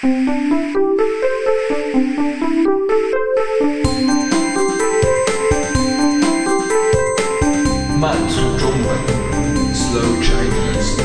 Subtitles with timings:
[0.00, 0.06] 慢
[8.28, 8.86] 速中文
[9.74, 11.02] ，Slow Chinese。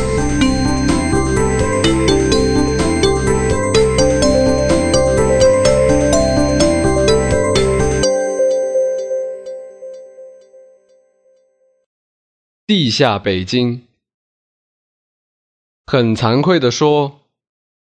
[12.67, 13.81] 地下北京，
[15.87, 17.22] 很惭愧的说，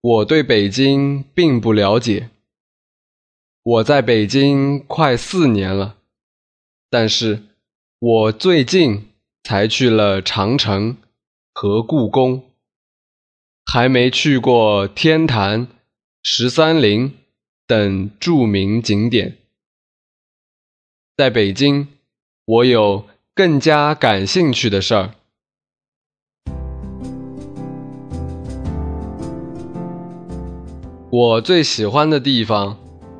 [0.03, 2.29] 我对北京并不了解。
[3.63, 5.95] 我在北京快四年了，
[6.89, 7.43] 但是
[7.99, 9.07] 我最近
[9.43, 10.97] 才去了长城
[11.53, 12.51] 和故宫，
[13.65, 15.67] 还没去过天坛、
[16.21, 17.13] 十三陵
[17.65, 19.37] 等著名景点。
[21.15, 21.87] 在北京，
[22.45, 23.07] 我有。
[23.35, 25.15] 更加感兴趣的事儿。
[31.15, 32.75] 我最喜欢的地方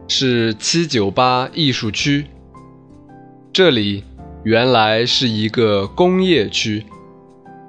[0.08, 2.26] 是七九八艺术区，
[3.54, 4.04] 这里
[4.42, 6.84] 原来是一个工业区，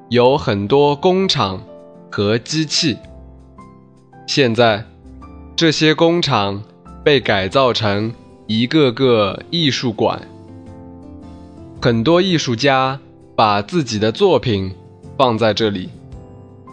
[0.08, 1.62] 有很多工厂
[2.10, 2.96] 和机器。
[4.26, 4.86] 现在，
[5.54, 6.62] 这些工厂
[7.04, 8.10] 被改造成
[8.46, 10.22] 一个个艺术馆。
[11.82, 12.98] 很多艺术家
[13.36, 14.72] 把自己的作品
[15.18, 15.90] 放在这里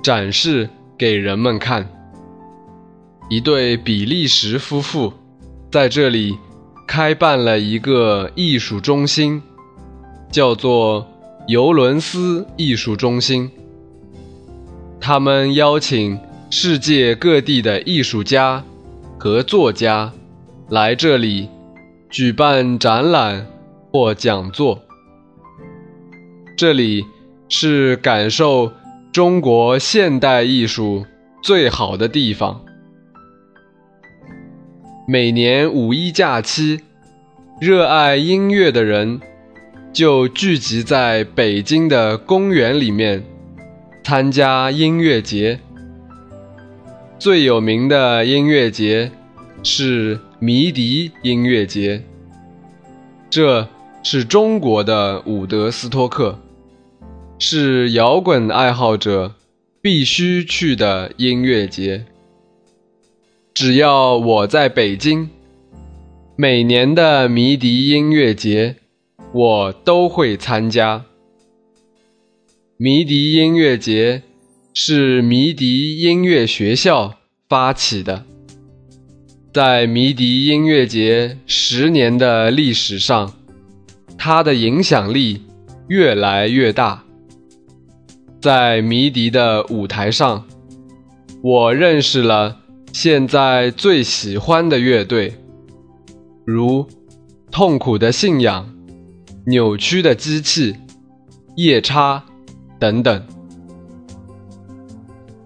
[0.01, 1.85] 展示给人们看。
[3.31, 5.13] 一对比利时夫妇
[5.71, 6.37] 在这里
[6.85, 9.41] 开办了一个艺术中心，
[10.29, 11.07] 叫做
[11.47, 13.49] 尤伦斯艺术中心。
[14.99, 18.61] 他们邀请世界各地的艺术家
[19.17, 20.11] 和作家
[20.67, 21.47] 来这里
[22.09, 23.47] 举办展览
[23.93, 24.77] 或讲座。
[26.57, 27.05] 这里
[27.47, 28.73] 是感受
[29.13, 31.05] 中国现代艺术
[31.41, 32.61] 最好的地方。
[35.11, 36.79] 每年五一假期，
[37.59, 39.19] 热爱音乐的人
[39.91, 43.21] 就聚集在北京的公园里面
[44.05, 45.59] 参加音乐节。
[47.19, 49.11] 最有名的音乐节
[49.63, 52.01] 是迷笛音乐节，
[53.29, 53.67] 这
[54.03, 56.39] 是中国的伍德斯托克。
[57.37, 59.35] 是摇滚爱好者
[59.81, 62.05] 必须去的音乐节。
[63.53, 65.29] 只要我在北京，
[66.37, 68.77] 每年的迷笛音乐节
[69.33, 71.03] 我都会参加。
[72.77, 74.23] 迷笛音乐节
[74.73, 77.15] 是迷笛音乐学校
[77.49, 78.23] 发起的，
[79.53, 83.33] 在迷笛音乐节十年的历史上，
[84.17, 85.41] 它的影响力
[85.89, 87.03] 越来越大。
[88.41, 90.47] 在迷笛的舞台上，
[91.43, 92.60] 我认识了
[92.93, 95.33] 现在最喜欢的乐队，
[96.45, 96.85] 如
[97.49, 98.69] 痛苦的信仰、
[99.45, 100.75] 扭曲的机器、
[101.55, 102.23] 夜叉
[102.77, 103.23] 等等。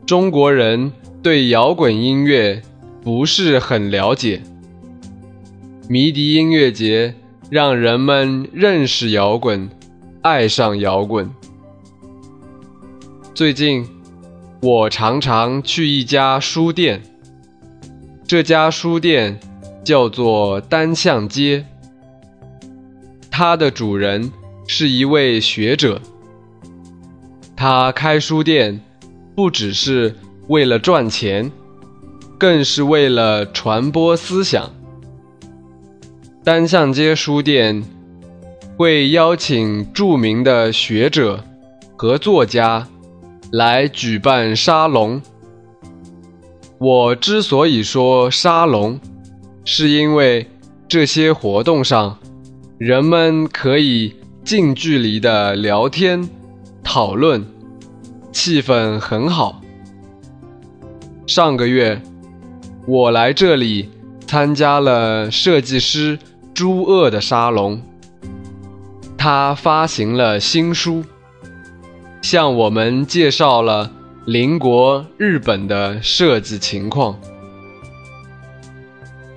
[0.08, 0.92] 中国人
[1.22, 2.62] 对摇滚音乐
[3.04, 4.42] 不是很了解，
[5.88, 7.14] 迷笛音乐节
[7.50, 9.70] 让人们认识摇滚，
[10.24, 11.30] 爱上摇滚。
[13.36, 13.86] 最近，
[14.62, 17.02] 我常常去一家书店。
[18.28, 19.40] 这家书店
[19.84, 21.64] 叫做单向街。
[23.30, 24.32] 它的主人
[24.66, 26.02] 是一位学者。
[27.56, 28.82] 他开书店
[29.36, 30.16] 不只是
[30.48, 31.52] 为了赚钱，
[32.40, 34.72] 更是为了传播思想。
[36.44, 37.84] 单向街书店
[38.76, 41.44] 会邀请著名的学者
[41.96, 42.88] 和作家。
[43.52, 45.22] 来举办沙龙。
[46.78, 49.00] 我之所以说沙龙，
[49.64, 50.50] 是因为
[50.88, 52.18] 这些活动上，
[52.78, 54.14] 人们可以
[54.44, 56.30] 近距离的聊天、
[56.84, 57.46] 讨论，
[58.32, 59.62] 气氛很好。
[61.26, 62.02] 上个月，
[62.86, 63.90] 我来这里
[64.28, 66.20] 参加了设计师
[66.54, 67.82] 朱鄂的沙龙，
[69.18, 71.04] 他发行了新书。
[72.22, 73.92] 向我们介绍了
[74.26, 77.20] 邻国日本的设计情况。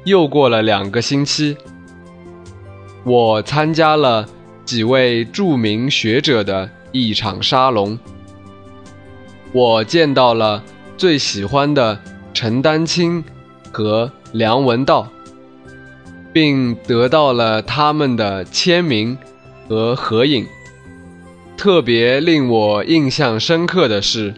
[0.07, 1.55] 又过了两个星期，
[3.05, 4.27] 我参加了
[4.65, 7.99] 几位著名学者的一场沙龙。
[9.53, 10.65] 我见到了
[10.97, 12.01] 最喜欢的
[12.33, 13.23] 陈丹青
[13.71, 15.07] 和梁文道，
[16.33, 19.19] 并得到了他们的签名
[19.69, 20.47] 和合影。
[21.59, 24.33] 特别令我印象深刻的是，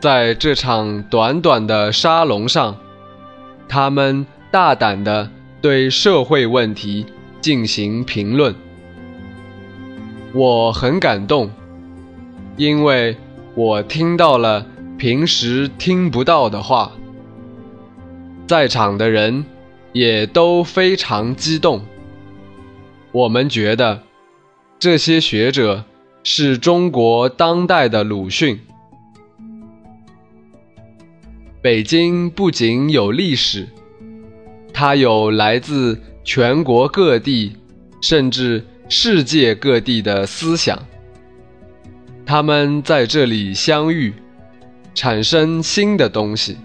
[0.00, 2.74] 在这场短短的沙龙上，
[3.68, 5.30] 他们大胆地
[5.60, 7.04] 对社会问题
[7.42, 8.54] 进行评论。
[10.32, 11.50] 我很感动，
[12.56, 13.14] 因为
[13.54, 14.66] 我听到了
[14.96, 16.92] 平时听不到的话。
[18.46, 19.44] 在场的人
[19.92, 21.82] 也都非常激动。
[23.12, 24.00] 我们觉得
[24.78, 25.84] 这些学者
[26.24, 28.60] 是中国当代的鲁迅。
[31.62, 33.68] 北京不仅有历史，
[34.72, 37.52] 它有来自全国各地，
[38.00, 40.78] 甚至世界各地的思想。
[42.24, 44.14] 他们在这里相遇，
[44.94, 46.56] 产生新的东西。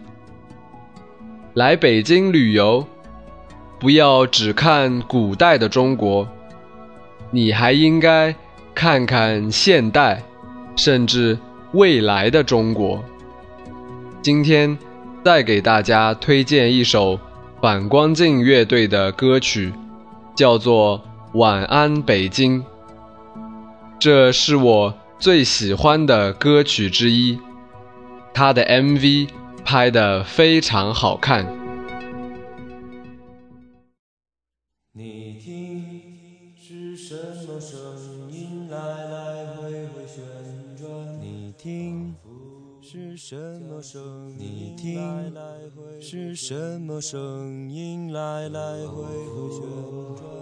[1.55, 2.87] 来北京旅游，
[3.77, 6.25] 不要只看古代的中国，
[7.31, 8.33] 你还应该
[8.73, 10.23] 看看现代，
[10.77, 11.37] 甚至
[11.73, 13.03] 未来的中国。
[14.25, 14.75] 今天
[15.23, 17.19] 再给大家推荐一首
[17.61, 19.71] 反光镜乐队的歌曲，
[20.35, 20.99] 叫做
[21.37, 22.59] 《晚安北京》。
[23.99, 27.37] 这是我最喜欢的歌曲之一，
[28.33, 29.29] 它的 MV。
[29.63, 31.45] 拍的非常好看。
[34.93, 37.13] 你听，是什
[37.47, 40.23] 么声音来来回回旋
[40.75, 40.89] 转？
[41.21, 42.15] 你听，
[42.87, 44.37] 是什么声音？
[44.37, 45.33] 你听，
[45.99, 49.63] 是什么声音来来回回旋
[50.15, 50.34] 转？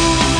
[0.00, 0.39] you